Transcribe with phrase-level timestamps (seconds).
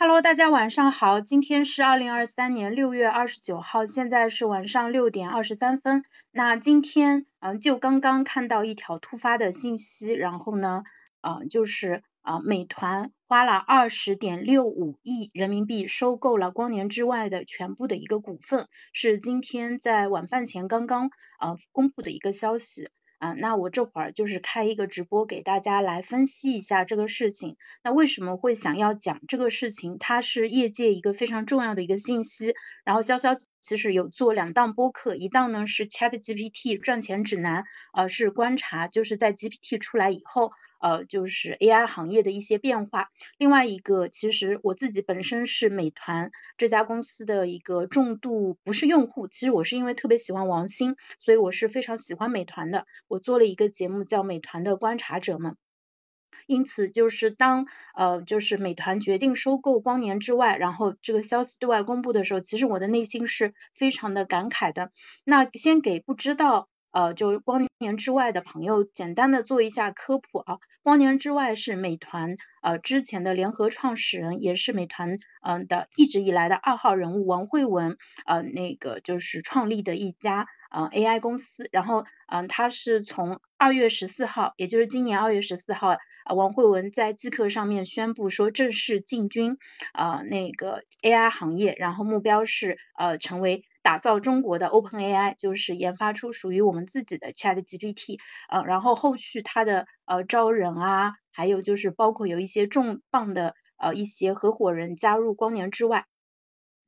[0.00, 6.04] Hello，大家晚上好，今天是二零二三年六月二十九号，现在是晚上六点二十三分。
[6.30, 10.84] 那今天嗯，就刚刚看到一条突发的信息，然后呢，
[11.20, 22.88] 呃，就是啊，美团花了二十点六五亿人民币收购了光年之外的全部的一个股份，是今天在晚饭前刚刚呃公布的一个消息。
[23.18, 27.56] 啊，那我这会儿就是开一个直播给大家来分析一下这个事情。
[27.82, 29.98] 那为什么会想要讲这个事情？
[29.98, 32.54] 它是业界一个非常重要的一个信息。
[32.84, 40.52] 然后潇潇其实有做两档播客，一档呢是 Chat GPT 赚钱指南，呃是观察就是在 GPT 出来以后。
[40.80, 43.08] 呃，就是 AI 行业的一些变化。
[43.36, 52.86] 另外一个，其实我自己本身是美团这家公司的一个重度不是用户，其实我是因为特别喜欢王兴，所以我是非常喜欢美团的。
[53.08, 55.52] 我做了一个节目叫《美团的观察者们》，
[56.46, 64.90] 因此就是当呃就是美团决定收购光年之外，然后这个消息对外公布的时候，其实我的内心是非常的感慨的。
[65.24, 66.68] 那先给不知道。
[66.90, 70.58] 呃，就是光年之外的朋友，简单的做一下科普啊。
[70.82, 81.68] 光年之外是美团呃之前的联合创始人，也是美团嗯的一直以来的二号人物王慧文呃那个就是创立的一家呃 AI 公司。
[81.72, 85.98] 然后嗯，他是从二月十四号，也就是今年二月十四号，
[86.34, 89.58] 王慧文在即刻上面宣布说正式进军
[89.92, 93.64] 啊那个 AI 行业，然后目标是呃成为。
[93.82, 98.18] 打造中国的 Open AI，就是研发出属于我们自己的 Chat GPT，
[98.50, 106.06] 呃，然后后续它的呃招人啊，还有就是包括有一些重磅的呃一些合伙人加入光年之外，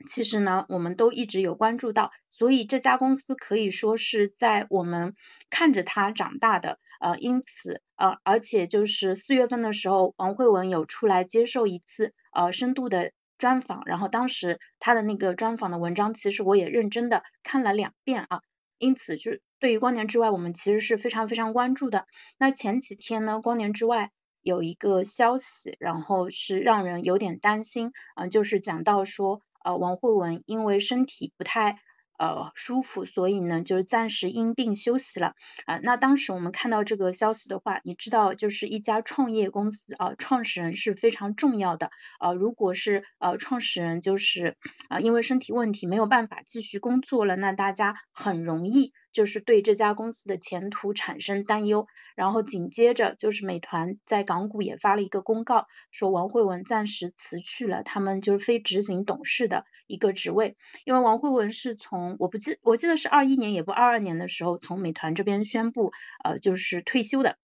[0.07, 5.15] 其实呢我们都一直有关注到，所以这家公司可以说是在我们
[5.49, 13.13] 看着它长大的，呃，因此呃而且就是四月份的时候，王慧文有出来接受一次呃深度的。
[13.41, 18.43] 专访，然后当时他的那个专访的文章，其实我也认真的看了两遍啊，
[18.79, 22.07] 因此就对于光年之外，我们其实是非常非常关注的。
[22.39, 24.13] 那前几天呢，光年之外
[24.43, 31.81] 有一个消息，然后是让人有点担心啊，就是讲到说，呃，王慧文因为身体不太。
[32.21, 35.33] 呃，舒服，所以呢，就是暂时因病休息了
[35.65, 35.79] 啊。
[35.83, 42.35] 那当时我们看到这个消息的话，你知道，就是一家创业公司啊，创始人是非常重要的呃。
[42.35, 44.59] 如果是呃创始人就是
[44.91, 48.93] 啊因为身体问题没有办法继续工作了，那大家很容易。
[49.13, 67.37] 就是对这家公司的前途产生担忧，然后紧接着就是美团在港股也发了一个公告，说王慧文暂时辞去了他们就是非执行董事的一个职位，因为王慧文是从我不记我记得是二一年也不二二年的时候从美团这边宣布呃就是退休的，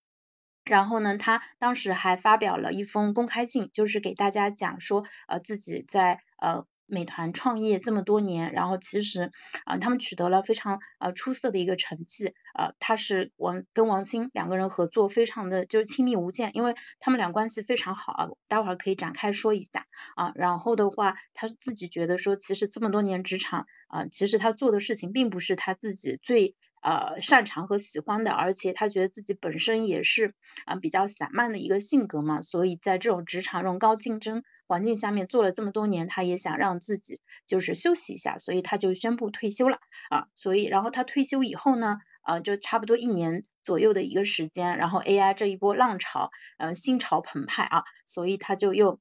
[0.65, 6.65] 然后呢他当时还发表了一封公开信，就是给大家讲说呃自己在呃。
[6.87, 9.31] 美团创业这么多年，然后其实
[9.65, 12.73] 啊，他们取得了非常呃出色的一个成绩啊。
[12.79, 18.29] 他是王跟王兴两个人合作，非常的就是亲密无间，因为他们俩关系非常好啊。
[18.49, 20.33] 待会儿可以展开说一下啊。
[20.35, 26.55] 然后的话，他自己觉得说，其实这么多年职场啊，其实他做的事情并不是他自己最
[26.87, 30.35] 呃擅长和喜欢的，而且他觉得自己本身也是
[30.67, 34.43] 啊比较散漫的一个性格嘛，所以在这种职场这种高竞争。
[34.69, 39.79] 环境下面做了这么多年，他也想让自己就是休息一下，所以他就宣布退休了
[40.11, 40.27] 啊。
[40.35, 48.99] 所以然后他退休以后呢，呃，就差不多一年左右的一个时间，然后 AI 这一波浪潮，呃，心潮澎湃啊，所以他就又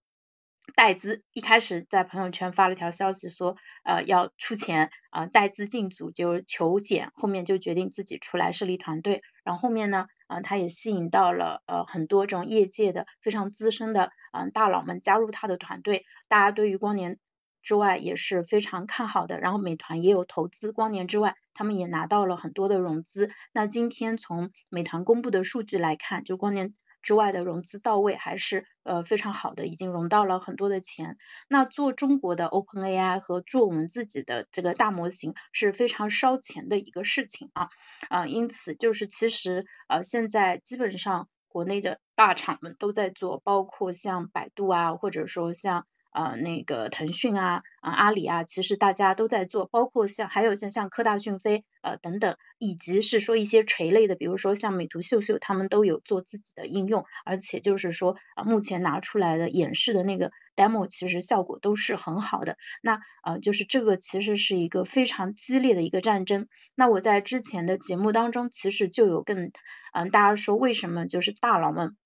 [0.73, 10.07] 带资，一开始在朋友圈发了条消息说，呃，要出钱啊，带资进组就求减，后面就决定自己出来设立团队，然后后面呢。
[10.28, 17.19] 啊，他也吸引到了呃很多这种业界的非常资深的嗯大佬们加入他的团队，大家对于光年
[17.61, 19.40] 之外也是非常看好的。
[19.40, 23.29] 然后美团也有投资光年之外，他们也拿到了很多的融资。
[23.53, 26.73] 那今天从美团公布的数据来看，就光年。
[27.05, 31.17] 之外的融资到位还是呃非常好的，已经融到了很多的钱。
[31.47, 37.69] 那做中国的 Open AI 和做我们自己的这个大模型是非常烧钱的一个事情啊
[38.09, 45.85] 啊，因此就是其实呃现在基本上国内的大厂们都在做，包括像百度啊，或者说像。
[46.16, 62.56] 呃，那个腾讯啊，啊阿里啊，其实大家都在做，包括像还有像像科大讯飞呃等等，以及是说一些垂类的，比如说像美图秀秀，他们都有做自己的应用，而且就是说啊，目前拿出来的演示的那个 demo，其实效果都是很好的。
[62.82, 66.47] 那呃，就是这个其实是一个非常激烈的一个战争。
[66.76, 69.52] 那我在之前的节目当中，其实就有跟
[69.91, 71.97] 嗯大家说，为什么就是大佬们。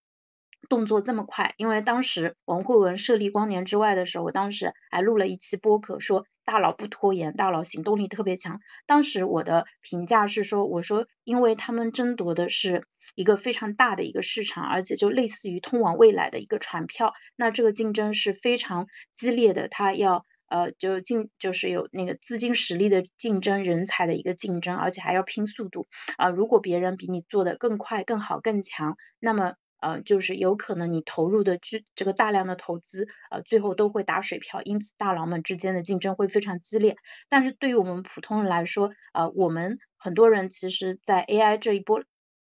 [0.68, 8.60] 动作这么快，因为当时王慧文设立光年之外的时候，我当时还录了一期播客，说大佬不拖延，大佬行动力特别强。
[8.86, 12.84] 当时我的评价是说，我说因为他们争夺的是
[13.16, 26.30] 一个非常大的一个市场，而且就类似于通往未来的一个船票，那这个竞争是非常激烈的，他要呃就竞就是有那个资金实力的竞争，人才的一个竞争，而且还要拼速度啊。
[26.30, 36.96] 如果别人比你做的更快、更好、更强，那么呃，就是有可能你投入的这这个大量的投资，呃，最后都会打水漂，因此大佬们之间的竞争会非常激烈。
[37.30, 42.04] 但是对于我们普通人来说，呃，我们很多人其实，在 AI 这一波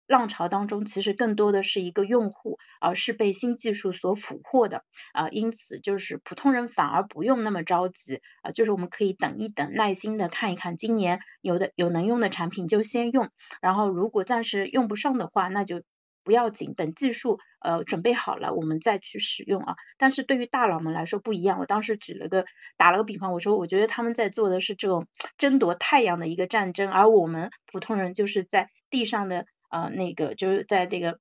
[0.07, 15.81] 浪潮当中，其实更多的是一个用户，而是被新技术所俘获的，啊，因此就是普通人反而不用那么着急，啊，就是我们可以等一等，耐心的看一看，今年有的有能用的产品就先用，然后如果暂时用不上的话，那就。
[16.27, 19.75] 不要紧，等技术呃准备好了，我们再去使用啊。
[19.97, 22.45] 但是对于大佬们来说不一样，我当时举了个
[22.75, 25.07] 打了个比方，我说我觉得他们在做的是这种
[25.38, 31.18] 争夺太阳的一个战争，而我们普通人就是在地上的呃那个就是在这个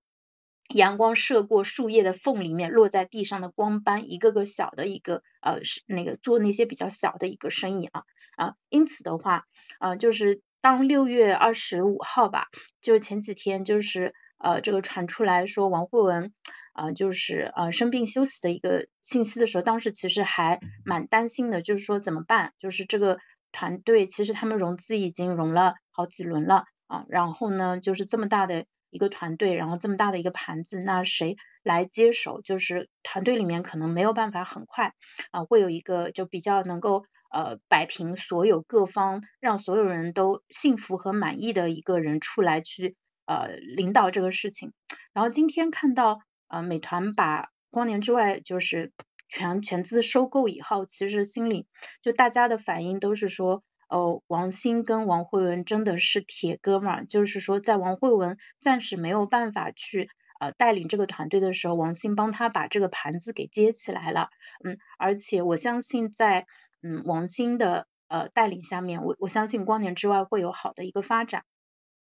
[0.75, 8.03] 阳光射过树叶的缝里面落在地上的光斑，一个个小的一个呃是那个做那些比较小的一个生意啊
[8.37, 9.45] 啊，因此的话
[9.79, 12.49] 呃就是当六月二十五号吧，
[12.81, 14.13] 就前几天就是。
[14.39, 16.33] 呃，这个传出来说王慧文
[16.73, 22.53] 啊，就是呃生病休息的一个信息的时候，当时其实还蛮担心的，就是说怎么办？
[22.59, 23.19] 就是这个
[23.53, 32.43] 团队其实他们融资已经融了好几轮了啊，然后呢，就是这么大的一个团队，然后这么大的一个盘子，那谁来接手？
[32.43, 34.93] 就是团队里面可能没有办法很快
[35.31, 42.97] 啊，会有一个就比较能够呃摆平所有各方，让所有人都幸福和满意的一个人出来去。
[43.27, 44.73] 呃，领导这个事情，
[45.13, 48.93] 然后今天看到呃，美团把光年之外就是
[49.29, 51.67] 全全资收购以后，其实心里
[52.03, 60.09] 就大家的反应都是说，哦，王兴跟王慧文真的是铁哥们儿，就是说在王慧文暂时没有办法去
[60.39, 64.31] 呃带领这个团队的时候，王兴帮他把这个盘子给接起来了，
[64.65, 66.47] 嗯，而且我相信在
[66.81, 71.43] 嗯王兴的呃带领下面，我我相信光年之外会有好的一个发展。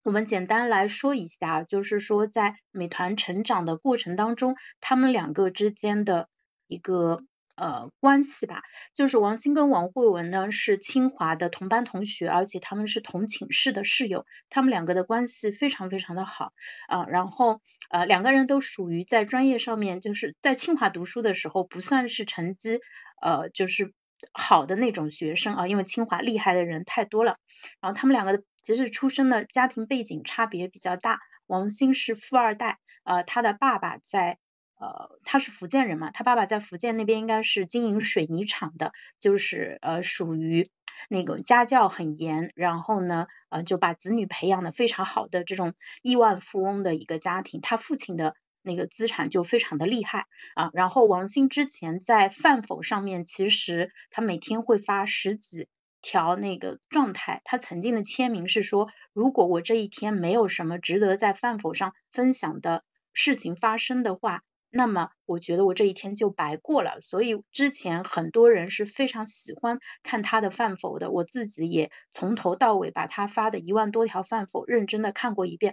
[0.05, 6.29] 我们简单来说一下，就是说在美团成长的过程当中，他们两个之间的
[6.67, 7.23] 一个
[7.57, 8.61] 呃关系吧。
[8.93, 16.53] 就是王兴跟王慧文呢是清华的同班同学，而且他们是同寝室的室友，他们两个的关系非常非常的好
[16.87, 17.07] 啊。
[17.07, 22.81] 然后呃两个人都属于在专业上面，就是在清华读书的时候不算是成绩
[23.23, 23.95] 呃就是
[24.33, 27.37] 好的那种学生啊，因为清华厉害的人太多了。
[27.81, 28.45] 然后他们两个的。
[28.65, 34.39] 其实出生的家庭背景差别比较大，王兴是富二代，呃，他的爸爸在，
[34.81, 40.71] 呃，他是福建人嘛，他爸爸在福建那边应该是经营水泥厂的，就是呃属于
[41.11, 55.69] 那个家教很严，然后呢，呃就把子女培养的非常好的这种亿万富翁的一个家庭，他父亲的那个资产就非常的厉害啊，然后王兴之前在饭否上面，其实他每天会发十几。
[56.07, 67.01] 条那个状态，他曾经的签名是说，如果我这一天没有什么值得在饭否上分享的事情发生的话，那么我觉得我这一天就白过了。
[67.01, 75.73] 所以之前很多人是非常喜欢看他的饭否的，我自己也从头到尾把他发的一万多条饭否认真的看过一遍，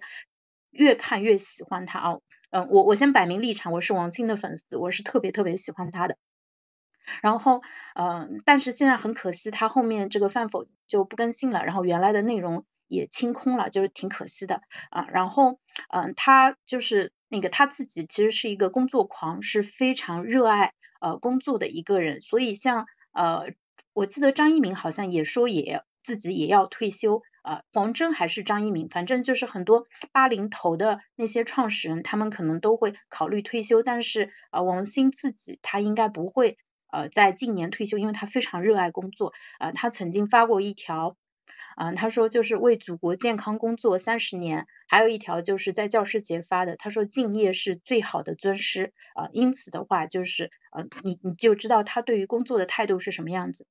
[0.70, 2.20] 越看越喜欢他啊。
[2.52, 6.18] 嗯，我我先摆明立场，我是王兴的粉丝，我是特别特别喜欢他的。
[7.22, 7.62] 然后，
[7.96, 15.08] 嗯，但是现在很可惜，他后面这个饭否就不更新了，然后原来的内容也清空了，就是挺可惜的啊。
[15.12, 22.20] 然后，嗯，他就是那个他自己其实是一个工作狂，是非常热爱呃工作的一个人。
[22.20, 23.54] 所以像呃，
[23.94, 36.58] 我记得张一鸣好像也说也自己也要退休啊，黄峥还是张一鸣，反正就是很多八零头的那些创始人，他们可能都会考虑退休，但是呃，王兴自己他应该不会。
[36.94, 39.32] 呃，在近年退休，因为他非常热爱工作。
[39.60, 41.16] 呃，他曾经发过一条，
[41.78, 44.66] 嗯，他说就是为祖国健康工作三十年。
[44.90, 48.92] 还有一条就是在教师节发的，他说敬业是最好的尊师。
[49.16, 53.66] 啊，因此的话，就是呃，你你就知道他对于工作的态度是什么样子。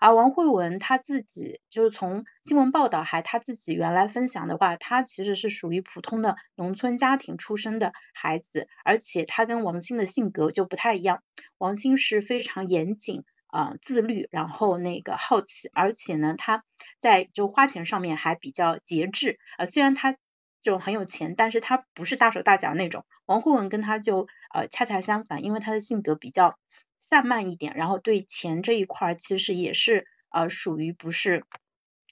[0.00, 11.22] 而王慧文他自己就是从新闻报道还他自己原来分享的话，他其实是属于普通的农村家庭出身的孩子，而且他跟王鑫的性格就不太一样。
[11.58, 16.64] 王鑫是非常严谨啊自律，然后那个好奇，而且呢他
[17.00, 19.66] 在就花钱上面还比较节制啊。
[19.66, 20.12] 虽然他
[20.62, 23.04] 这种很有钱，但是他不是大手大脚那种。
[23.24, 26.58] 王慧文跟他就呃恰恰相反，因为他的性格比较
[27.08, 31.44] 散漫一点，然后对钱这一块其实也是呃属于不是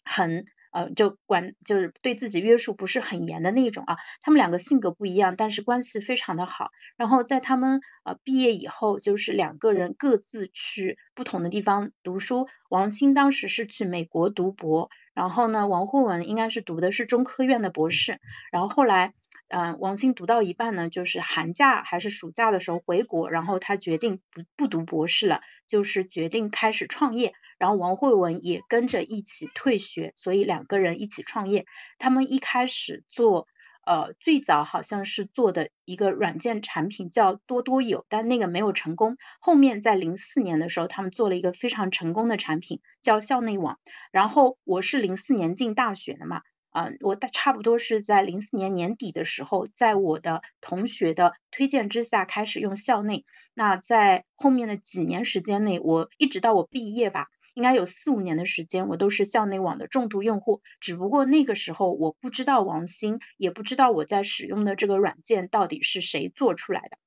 [0.05, 0.45] 很。
[0.75, 3.97] 呃，就管就是对自己约束不是很严的那种啊。
[4.23, 6.71] 他们两个性格不一样，但是关系非常的好。
[6.97, 12.49] 然后在他们呃毕业以后，就是两个人各自去不同的地方读书。
[12.69, 18.19] 王鑫当时是去美国读博，然后呢，王慧文应该是读的是中科院的博士。
[18.51, 19.15] 然后后来，
[19.49, 27.35] 嗯，王鑫读到一半呢，就是寒假还是暑假的时候回国，然后他决定不不读博士了，就是决定开始创业。
[27.57, 31.67] 然后王慧文也跟着一起退学，所以两个人一起创业。
[31.99, 33.47] 他们一开始做，
[33.87, 39.17] 呃，最早好像是做的一个软件产品叫多多有，但那个没有成功。
[39.41, 43.79] 后面在零四年的时候，他们做了一个非常成功的产品叫校内网。
[44.11, 46.43] 然后我是零四年进大学的嘛。
[46.75, 53.25] 嗯，我大差不多是在零四年年底的时候，在我的同学的推荐之下开始用校内。
[53.55, 60.63] 那在后面的几年时间内，我一直到我毕业吧，应该有四五年的时间，我都是校内网的重度用户。
[60.81, 66.99] 只不过那个时候我不知道王兴，也不知道我在使用的这个软件到底是谁做出来的。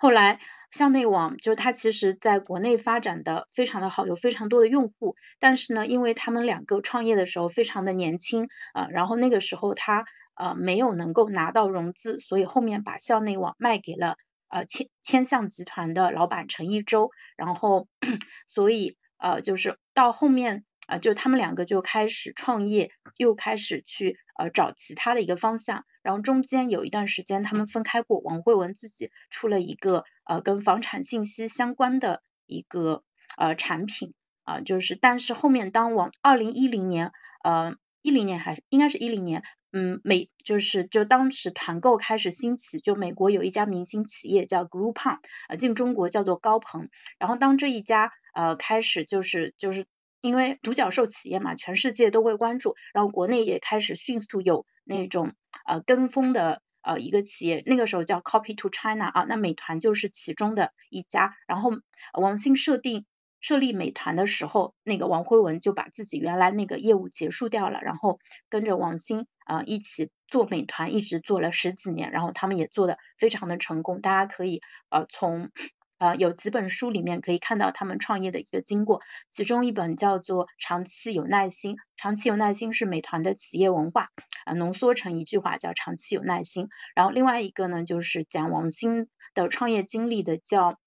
[0.00, 0.40] 后来。
[0.70, 5.16] 校内网就是它其实在国内发展的非常的好，有非常多的用户。
[5.38, 10.04] 但是呢，因为他们两个创业的时候非常的年轻啊，然后那个时候他
[10.34, 14.16] 呃没有能够拿到融资，所以后面把校内网卖给了
[14.48, 17.88] 呃千千象集团的老板陈一舟，然后
[18.46, 20.64] 所以呃就是到后面。
[20.86, 33.02] 啊，就他们两个就开始创业，又开始去呃找其他的一个方向，然后中间有一段时间他们分开过，王慧文自己出了一个呃跟房产信息相关的一个
[33.36, 34.14] 呃产品
[34.44, 37.10] 啊，就是但是后面当王二零一零年
[37.42, 49.84] 呃一零年还应该是一零年，嗯美就是就当时团购开始兴起，就美国有一家明星企业叫 Groupon 呃进中国叫做高朋，然后当这一家呃开始就是就是。
[50.20, 61.36] 因为独角兽企业嘛，全世界都会关注，然后国内也开始迅速有那种呃跟风的呃一个企业，那个时候叫 Copy to China 啊，那美团就是其中的一家。
[61.46, 61.70] 然后
[62.14, 63.06] 王兴设定
[63.40, 68.18] 设立美团的时候，那个王辉文就把自己原来那个业务结束掉了，然后
[68.48, 75.50] 跟着王兴啊一起做美团，一直做了十几年，然后他们也做的非常的成功，大家可以呃从。
[75.98, 79.00] 啊，有几本书里面可以看到他们创业的一个经过，
[79.30, 84.08] 其中一本叫做《长期有耐心》，长期有耐心是美团的企业文化
[84.44, 86.68] 啊，浓缩成一句话叫长期有耐心。
[86.94, 90.78] 然后另外一个呢，就是讲王兴的创业经历的，叫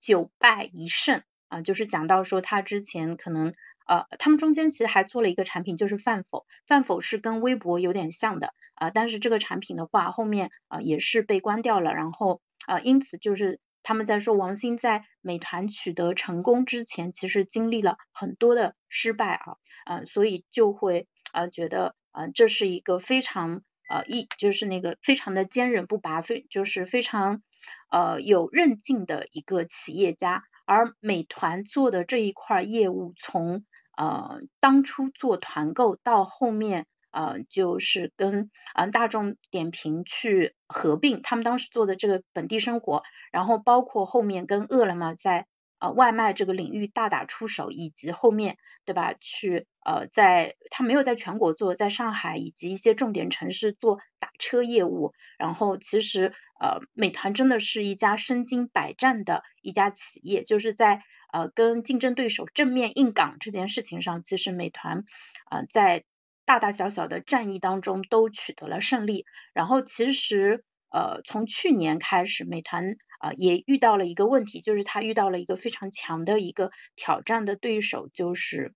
[0.00, 3.54] 九败一胜啊，就是讲到说他之前可能
[3.86, 13.60] 呃，他们中间其实还做了一个产品，就是饭否，饭否是跟微博有点像的啊，但是这个产品的话后面啊也是被关掉了，然后啊因此就是。
[13.86, 27.42] 他们在说王兴在美团取得成功之前，其实经历了很多的失败啊，嗯，所以就会呃觉得呃这是一个非常呃一就是那个非常的坚韧不拔，非就是非常
[27.88, 30.42] 呃有韧劲的一个企业家。
[30.64, 33.64] 而美团做的这一块业务，从
[33.96, 36.86] 呃当初做团购到后面。
[37.16, 45.46] 呃，就是跟呃大众点评去合并，他们当时做的这个本地生活，然后包括后面跟饿了么在
[45.78, 61.00] 呃外卖这个领域大打出手，以及后面对吧，去呃在他没有在全国做，在上海以及一些重点城市做打车业务，然后其实呃美团真的是一家身经百战的一家企业，就是在
[61.32, 65.04] 呃跟竞争对手正面硬刚这件事情上，其实美团
[65.50, 66.04] 呃在。
[66.46, 78.72] 大大小小的战役当中都取得了胜利，然后其实呃从去年开始，美团呃也遇到了一个问题，就是它遇到了一个非常强的一个挑战的对手，就是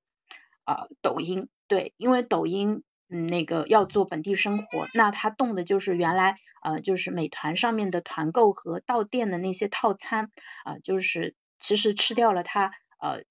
[0.66, 10.30] 呃抖音，对，因为抖音嗯那个要做本地生活，那它动的就是原来呃就是美团上面的团购和到店的那些套餐
[10.64, 13.22] 啊，就是其实吃掉了它呃。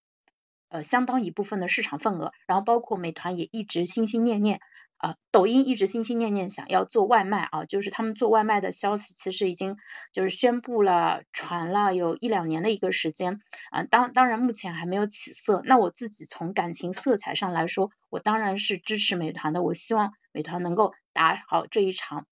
[0.70, 4.60] 呃，相当一部分的市场份额，然后包括美团也一直心心念念，
[4.98, 9.78] 啊，抖音一直心心念念想要做外卖啊，就是他们做外卖的消息其实已经
[10.14, 15.64] 就是宣布了传了有一两年的一个时间啊，当当然目前还没有起色。
[15.66, 22.28] 那我自己从感情色彩上来说，我当然是支持美团的，我希望美团能够打好这一场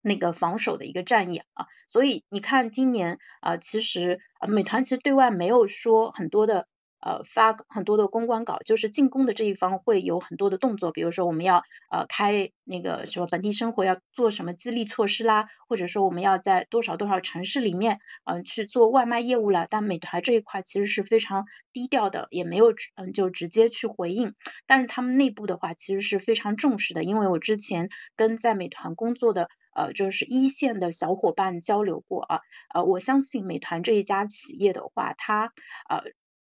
[0.00, 1.66] 那个防守的一个战役啊。
[1.86, 6.66] 所以你看今年啊，其实美团其实对外没有说很多的。
[7.00, 24.34] 呃发很多的公关稿，就是进攻的这一方会有很多的动作，比如说我们要呃开那个什么本地生活要做什么激励措施啦，或者说我们要在多少多少城市里面嗯去做外卖业务了，但美团这一块其实是非常低调的，也没有嗯就直接去回应，
[24.66, 29.48] 但是他们内部的话其实是非常重视的，因为我之前跟在美团工作的。
[29.74, 32.40] 呃，就是一线的小伙伴交流过啊，
[32.74, 35.52] 呃，我相信美团这一家企业的话，它
[35.88, 36.02] 呃，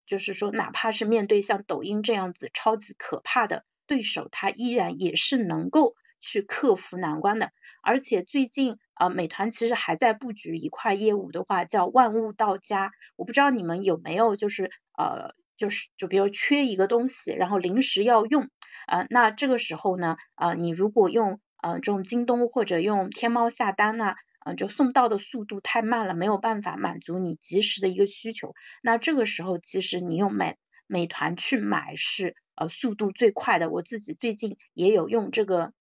[0.07, 7.53] 就是说哪怕是面对像抖音这样子超级可怕的对手，它依然也是能够去克服难关的。
[7.83, 12.93] 而且最近呃，美团其实还在布局一块业务的话，叫万物到家。
[13.17, 18.49] 我不知道你们有没有就是呃，就是就比如缺一个东西，然后临时要用
[18.87, 28.55] 啊，那这个时候呢，呃，你如果用呃，这种京东或者用天猫下单呢，嗯，就送到的速度太慢了，没有办法满足你及时的一个需求。
[28.83, 30.57] 那这个时候，其实你用美
[30.87, 33.71] 美团去买是呃速度最快的。
[33.71, 35.73] 我自己最近也有用这个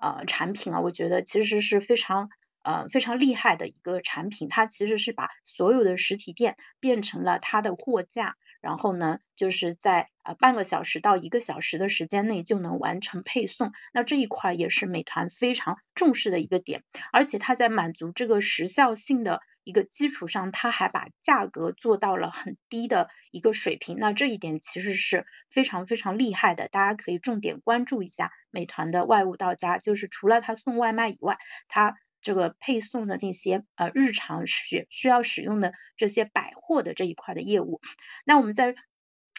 [0.00, 2.28] 呃产品啊，我觉得其实是非常
[2.62, 4.48] 呃非常厉害的一个产品。
[4.48, 8.36] 它其实是把所有的实体店变成了它的货架。
[8.66, 16.82] 然后呢，就是在呃半个小时到一个小时的时间内就能完成配送，那这一块也是美团非常重视的一个点，
[17.12, 31.96] 而且它在满足这个时效性的一个基础上，它还把价格做到了很低的一个水平，那这一点其实是非常非常厉害的，大家可以重点关注一下美团的外物到家，就是除了它送外卖以外，它。
[32.26, 37.80] 这个配送的那些呃日常需需要使用的这些百货的这一块的业务，
[38.24, 38.74] 那我们在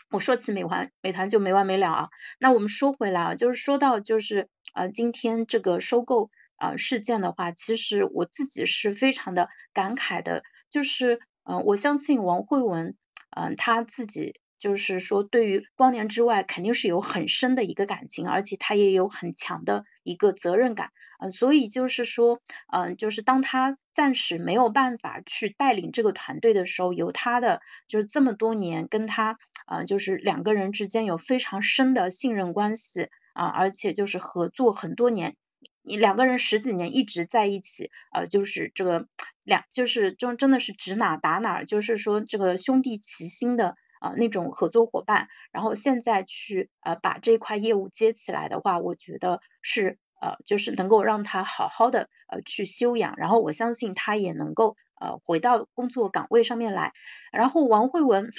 [0.10, 2.10] 我说起美团，美团就没完没了啊。
[2.39, 12.95] 那我们说回来啊，就是说到就是呃今天这个收购呃事件的话，其实我自己是非常的感慨的，就是嗯我相信王慧文
[13.32, 14.39] 嗯他自己。
[14.60, 22.41] 就是说，对于光年之外，肯定是有很深的一个感情，而且他也有很强的一个责任感，呃，所以就是说，
[22.72, 35.36] 嗯，就是当他暂时没有办法去带领这个团队的时候，由他的就是这么多年跟他，呃，就是两个人之间有非常深的信任关系，啊，而且就是合作很多年，
[35.84, 39.08] 你两个人十几年一直在一起，呃，就是这个
[39.43, 43.76] 两就是就真的是指哪打哪，就是说这个兄弟齐心的。
[44.00, 56.94] 啊，那种合作伙伴，然后现在去呃把这块业务接起来的话，我觉得是呃就是能够让他好好的呃去休养，然后我相信他也能够呃回到工作岗位上面来。
[57.32, 58.32] 然后王慧文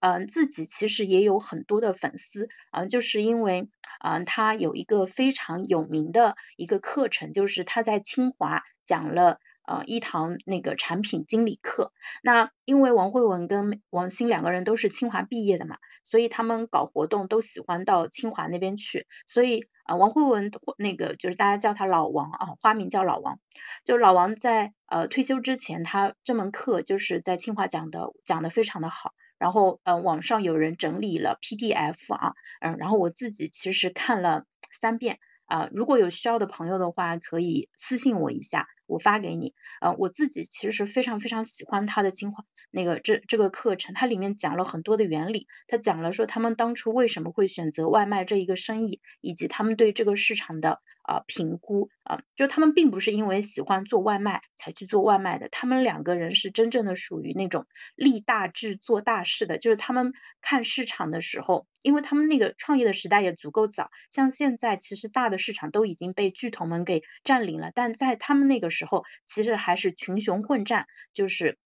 [0.00, 3.68] 嗯自己其实也有很多的粉丝啊，就是因为
[4.00, 9.38] 嗯他有一个非常有名的一个课程，就是他在清华讲了。
[9.64, 23.38] 呃，一堂那个产品经理课，那因为王慧文跟王鑫两个人都是清华毕业的嘛，所以他们搞活动都喜欢到清华那边去，所以啊，王慧文那个就是大家叫他老王啊，花名叫老王，
[23.84, 34.44] 就老王在呃退休之前，他这门课就是在清华讲的，讲的非常的好，然后呃网上有人整理了 PDF 啊，嗯，然后我自己其实看了
[34.80, 35.18] 三遍。
[35.44, 39.54] 啊，如果有需要的朋友的话，可以私信我一下，我发给你。
[39.80, 50.80] 呃，我自己其实是非常非常喜欢他的清华那个这这个课程，它里面讲了很多的原理，他讲了说他们当初为什么会选择外卖这一个生意，以及他们对这个市场的。
[51.04, 71.56] 啊，评估啊，就他们并不是因为喜欢做外卖才去做外卖的，他们两个人是真正的属于那种立大志做大事的，就是他们看市场的时候，因为他们那个创业的时代也足够早，像现在其实大的市场都已经被巨头们给占领了，但在他们那个时时候，其实还是群雄混战，就是。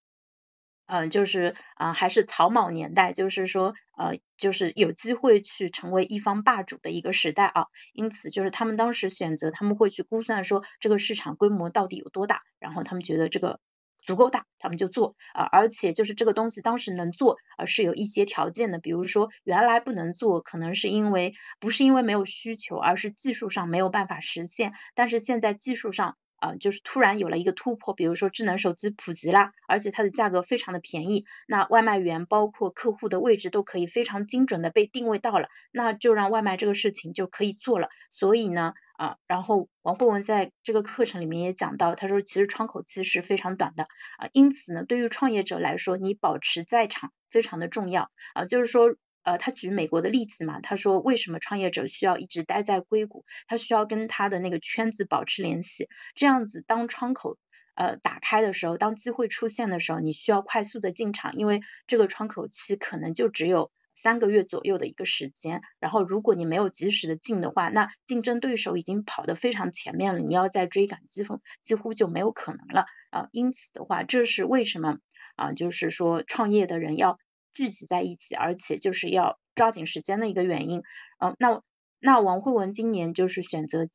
[0.89, 7.67] 嗯，就是啊，还是草莽年代，就是说，呃，就是有机会去成为一方霸主的一个时代啊。
[7.93, 13.59] 因此，就是他们当时选择，他们会去估算说这个市场规模到底有多大，然后他们觉得这个
[14.07, 15.43] 足够大，他们就做啊。
[15.51, 24.73] 而且就是这个东西当时能做，啊，是有一些条件的，比如说原来不能做，可能是因为不是因为没有需求，而是技术上没有办法实现。
[24.95, 26.17] 但是现在技术上。
[26.39, 37.89] 啊，就是突然有了一个突破，比如说智能手机普及啦，而且它的价格非常的便宜，那外卖员包括客户的位置都可以非常精准的被定位到了，那就让外卖这个事情就可以做了。
[38.11, 43.85] 所以呢，啊，然后王慧文在这个课程里面也讲到，他说其实窗口期是非常短的
[44.19, 48.95] 啊，因此呢，对于创业者来说，你保持在场非常的重要啊，就是说。
[49.27, 53.25] 呃，他举美国的例子嘛，他说为什么创业者需要一直待在硅谷？
[53.49, 57.37] 他需要跟他的那个圈子保持联系，这样子当窗口
[57.75, 73.29] 呃打开的时候，当机会出现的时候，你需要快速的进场，因为这个窗口期可能就只有三个月左右的一个时间，然后如果你没有及时的进的话，那竞争对手已经跑得非常前面了，你要再追赶，几乎几乎就没有可能了啊。
[73.33, 74.99] 因此的话，这是为什么
[75.35, 77.19] 啊，就是说创业的人要
[77.57, 80.83] 聚集在一起，而且就是要抓紧时间的一个原因。
[81.19, 81.63] 嗯，那
[81.99, 83.89] 那王慧文今年就是选择。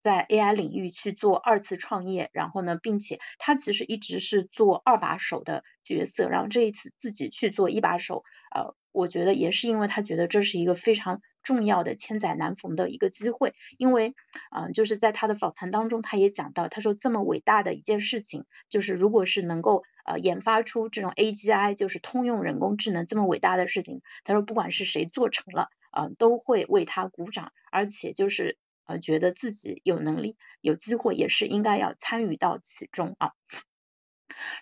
[0.00, 8.22] 在 AI 领域去做二次创业，然后呢，并且他其实一直是做二把手的角色，然后这一次自己去做一把手，
[8.54, 14.14] 呃，我觉得也是因为他觉得这是一个非常重要的千载难逢的一个机会，因为，
[14.54, 28.58] 嗯，就是在他的访谈当中，他也讲到，他说这么伟大的一件事情，就是如果是能够呃研发出这种 AGI，就是通用人工智能这么伟大的事情，他说不管是谁做成了，啊，都会为他鼓掌，而且就是。
[28.90, 33.32] 呃，觉得自己有能力、有机会，也是应该要参与到其中啊。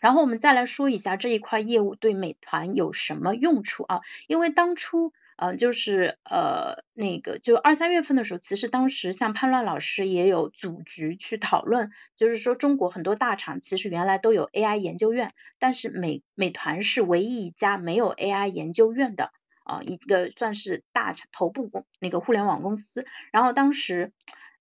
[0.01, 4.01] 然后我们再来说一下这一块业务对美团有什么用处啊？
[4.27, 19.31] 因为当初，呃，就是呃那个就二三月份的时候，其实当时像叛乱老师也有组局去讨论，就是说中国很多大厂其实原来都有 AI 研究院，但是美美团是唯一一家没有 AI 研究院的。
[19.69, 24.13] 啊，一个算是大头部公那个互联网公司，然后当时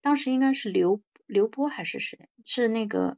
[0.01, 3.15] 当时应该是刘刘波还是谁，是那个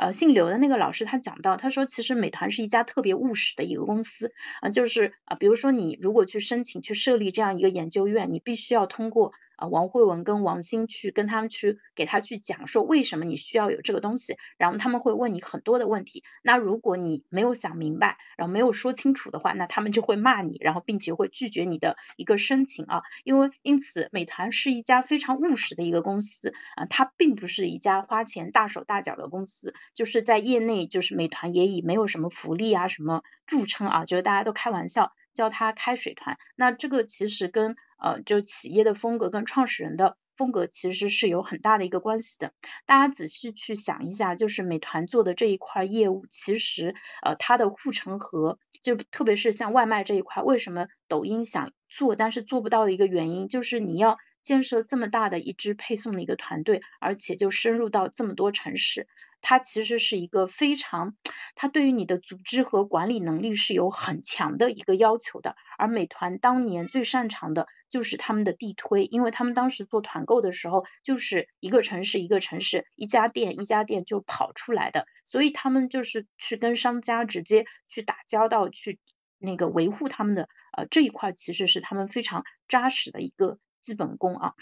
[0.00, 4.32] 呃姓刘的那个老师，他讲到，他说其实美团是一家特别务实的一个公司
[4.62, 9.32] 啊，就是啊，比如说你如果去申请去设立这样一个研究院，你必须要通过。
[9.60, 16.24] 啊，王慧文跟王鑫去跟他们去给他去讲说为什么你需要有这个东西，然后他们会问你很多的问题。
[16.42, 23.02] 那如果你没有想明白，然后没有说清楚的话，那他们就会骂你，然后并且会拒绝你的一个申请啊。
[23.22, 29.74] 因为因此，美团是一家非常务实的一个公司啊，它并不是一家花钱大手大脚的公司。
[29.94, 36.38] 就是在业内，就是美团也以没有什么福利啊什么著称啊，就是大家都开玩笑叫它开水团。
[36.56, 42.52] 那这个其实跟呃，就企业的风格跟创始人的风格其实是有很大的一个关系的。
[42.86, 59.06] 大家仔细去想一下，就是美团做的这一块业务，其实呃它的护城河，就特别是像外卖这一块，为什么抖音想做但是做不到的一个原因，就是你要建设这么大的一支配送的一个团队，而且就深入到这么多城市。
[59.42, 61.14] 它其实是一个非常，
[61.54, 65.56] 它对于你的组织和管理能力是有很强的一个要求的。
[65.78, 78.98] 而美团当年最擅长的就是他们的地推，因为他们当时做团购的时候，就是一个城市一个城市，一家店一家店就跑出来的，所以他们就是去跟商家直接去打交道，去
[79.38, 84.54] 那个维护他们的呃这一块，其实是他们非常扎实的一个基本功啊。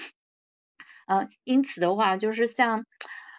[1.06, 2.84] 嗯，因此的话，就是像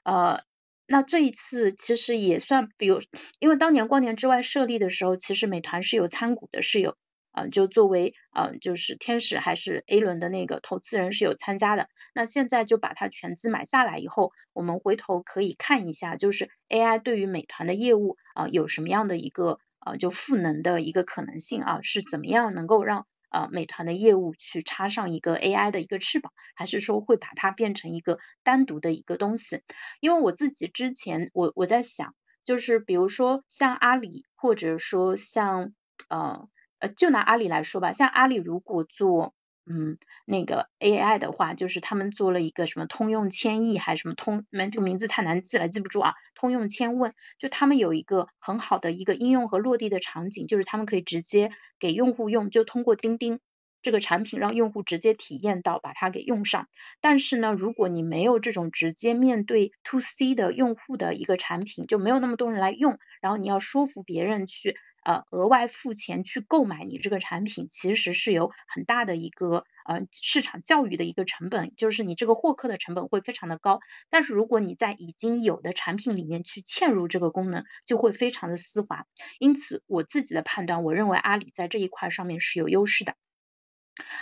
[0.06, 0.44] 呃。
[0.92, 3.00] 那这一次其实也算，比如，
[3.38, 6.98] 因为当年光年之外设立的时候，其实美团是有参股的，是有，
[7.32, 11.88] 嗯，就作为，嗯，就是天使还是 A 轮的那个投资人是有参加的。
[12.14, 23.06] 那现在就把它全资买下来以后，我们回头可以看一下，就是 AI 对于美团的业务啊有什么样的一个，呃，就赋能的一个可能性啊，是怎么样能够让。
[23.32, 29.62] 呃，美团的业务去插上一个 AI 的一个翅膀，还是说会把它变成一个单独的一个东西？
[30.00, 35.76] 因为我自己之前我我在想，就是比如说像阿里，或者说像
[36.08, 39.34] 呃呃，就拿阿里来说吧，像阿里如果做。
[39.72, 46.16] 嗯，那个 AI 的话，就是他们做了一个什么通用千亿还是什么通，这个名字太难记了，记不住啊。
[46.34, 53.40] 通用千问，就他们有一个很好的一个应用和落地的场景，就是他们可以直接给用户用，就通过钉钉
[53.82, 56.68] 这个产品让用户直接体验到把它给用上。
[57.02, 64.76] 但是呢，如果你没有这种直接面对 to C 的用户的一个产品，就没有那么多人来用，然后你要说服别人去。
[65.02, 73.80] 呃，额外付钱去购买你这个产品，其实是有很大的一个呃市场教育的一个成本，就是你这个获客的成本会非常的高。
[74.10, 79.06] 但是如果你在已经有的产品里面去嵌入这个功能，就会非常的丝滑。
[79.40, 83.16] 因此，我自己的判断，我认为阿里在这一块上面是有优势的。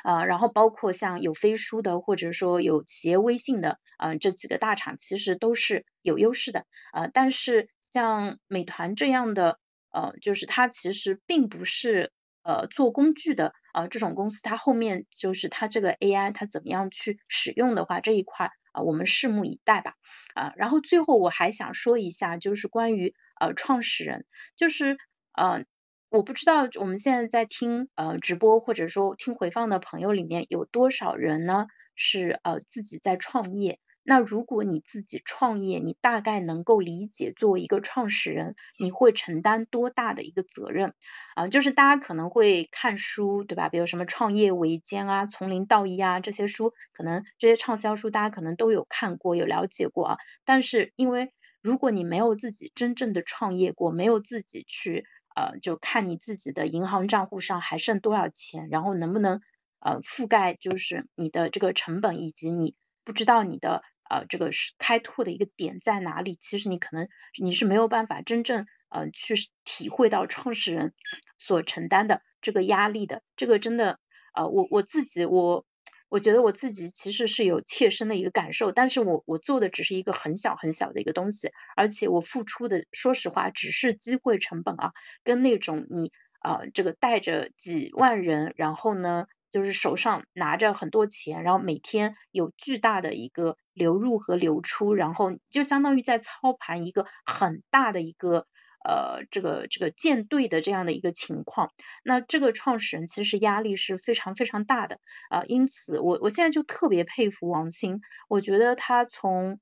[0.03, 6.65] 呃，然后包括像有飞书的，或者说有企业微信的，呃，这几个大厂其实都是有优势的。
[6.93, 9.59] 呃，但是像美团这样的。
[9.89, 12.11] 呃，就是它其实并不是
[12.43, 19.95] 呃做工具的呃这种公司，它后面就是它这个 AI 它怎么样去使用的话这一块啊，我们拭目以待吧
[20.35, 20.53] 啊。
[20.57, 24.25] 然后最后我还想说一下，就是关于呃创始人，
[24.57, 24.97] 就是
[25.33, 25.63] 呃
[26.09, 33.79] 我不知道我们现在在听呃直播或者说听回放的朋友里面有多少人呢是呃自己在创业。
[34.09, 40.93] 那如果你自己创业，你大概能够理解作为一个创始人，你会承担多大的一个责任
[41.35, 41.47] 啊？
[41.47, 43.67] 就是大家可能会看书，对吧？
[43.67, 50.17] 比如什么创业维艰啊、从零到一啊这些书，可能这些畅销书大家可能都有看过、有了解过啊。
[50.45, 55.03] 但是因为如果你没有自己真正的创业过，没有自己去
[55.37, 59.39] 呃，就看你自己的银行账户上还剩多少钱，然后能不能
[59.79, 63.83] 呃覆盖就是你的这个成本，以及你不知道你的。
[64.09, 66.37] 呃，这个是开拓的一个点在哪里？
[66.39, 67.09] 其实你可能
[67.43, 70.93] 你是没有办法真正呃去体会到创始人
[71.37, 73.21] 所承担的这个压力的。
[73.35, 73.99] 这个真的
[74.33, 75.65] 呃，我我自己我
[76.09, 84.91] 我觉得我自己其实是有切身的一个感受，但是我我做的只是一个很小很小的一个东西，而且我付出的说实话只是机会成本啊，
[85.23, 89.25] 跟那种你呃这个带着几万人，然后呢。
[89.49, 98.45] 就是手上拿着很多钱，然后每天有巨大的一个流入和流出，然后就相当于在操盘一个很大的一个
[98.83, 101.71] 呃这个这个舰队的这样的一个情况。
[102.03, 109.59] 那这个创始人其实压力是非常非常大的啊，因此我我现在就特别佩服王兴，我觉得他从。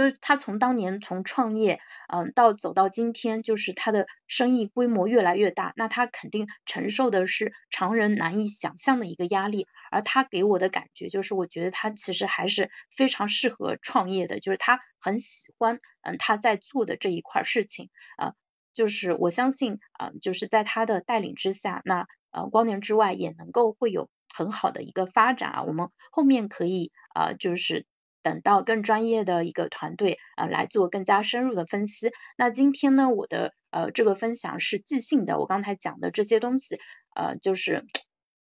[0.00, 9.66] 就是他从当年从创业，嗯，到走到今天，就是他的生意规模越来越大，那他肯定承受的是常人难以想象的一个压力。
[9.90, 18.32] 而他给我的感觉就是，我觉得他其实还是非常适合创业的，就是他很喜欢，嗯，他在做的这一块事情，啊，
[18.72, 25.62] 就是我相信，啊，就是在他的带领之下，那呃，光年之外也能够会有很好的一个发展啊。
[25.64, 27.84] 我们后面可以啊，就是。
[28.22, 32.10] 等到更专业的一个团队啊来做更加深入的分析。
[32.36, 36.78] 那今天呢，我的呃这个分享是即兴的，我刚才讲的这些东西
[37.14, 37.86] 呃就是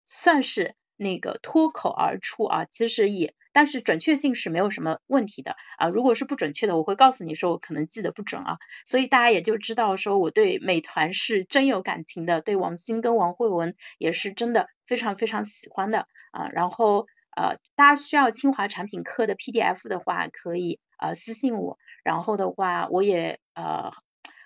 [0.05, 5.87] 算是那个脱口而出啊，其实也但是准确性是没有什么问题的啊。
[5.87, 8.57] 如果是不准确的，我会告诉你说我可能记得不准啊。
[8.85, 16.49] 所以大家也就知道说我对美团是真有感情的，对王兴跟王慧文也是真的非常非常喜欢的啊。
[16.49, 17.05] 然后。
[17.37, 21.77] 呃，大家需要清华产品课的 PDF 的话，可以呃私信我。
[22.03, 23.91] 然后的话，我也呃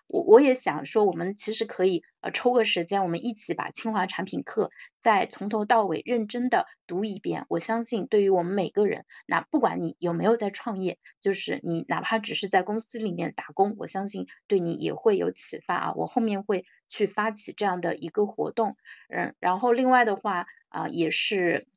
[0.07, 7.45] 我我也想说，我们其实可以呃抽个时间，我们一起把清华产品课再从头到尾认真的读一遍。
[7.47, 15.93] 我相信，对于我们每个人，那不管你有没有在创业，就是你哪怕只是在公司里面打工，我相信对你也会有启发啊。
[15.95, 18.75] 我后面会去发起这样的一个活动，
[19.07, 21.67] 嗯，然后另外的话啊，也是。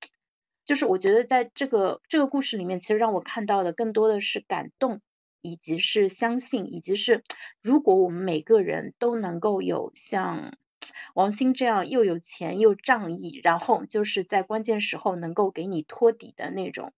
[0.66, 5.02] 就是我觉得在这个这个故事里面，其实让我看到的更多的是感动，
[5.42, 7.22] 以及是相信，以及是
[7.60, 10.56] 如果我们每个人都能够有像
[11.14, 16.94] 王兴这样又有钱又仗义，然后就是在关键时候能够给你托底的那种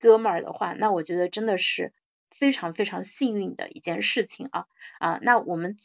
[0.00, 1.92] 哥们儿的话，那我觉得真的是
[2.30, 4.66] 非常非常幸运的一件事情啊
[4.98, 5.18] 啊！
[5.22, 5.76] 那我们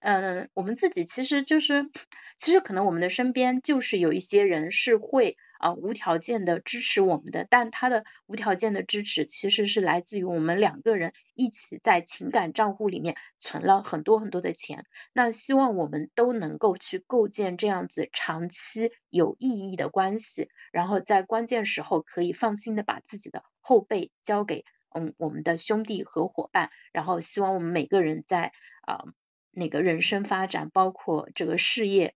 [0.00, 1.88] 嗯，我们自己其实就是，
[2.36, 5.36] 其实可能我们的身边就是有一些人是会。
[5.64, 14.84] 啊，无条件的支持我们的，但他的无条件的支持其实是来自于我们两个人一起在情感账户里面存了很多很多的钱。
[15.14, 26.68] 那希望我们都能够去构建这样子长期有意义的关系，然后在关键时候可以放心的把自己的后背交给嗯我们的兄弟和伙伴。
[26.92, 29.06] 然后希望我们每个人在啊
[29.50, 32.14] 那个人生发展，包括这个事业。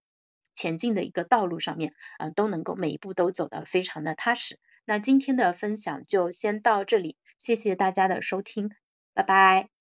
[0.58, 4.58] 前进的一个道路上面，啊，都能够每一步都走得非常的踏实。
[4.84, 8.70] 那今天的分享就先到这里，谢谢大家的收听，
[9.14, 9.77] 拜拜。